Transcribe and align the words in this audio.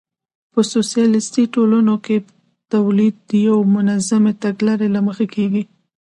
په 0.53 0.59
سوسیالیستي 0.73 1.43
ټولنو 1.53 1.95
کې 2.05 2.17
تولید 2.73 3.15
د 3.29 3.31
یوې 3.47 3.65
منظمې 3.75 4.33
تګلارې 4.43 4.87
له 4.95 4.99
مخې 5.07 5.25
کېږي 5.35 5.63